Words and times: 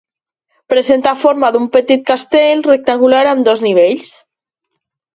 Presenta 0.73 1.13
forma 1.25 1.51
d'un 1.57 1.69
petit 1.77 2.09
castell 2.09 2.67
rectangular 2.71 3.23
amb 3.37 3.49
dos 3.53 3.67
nivells. 3.71 4.21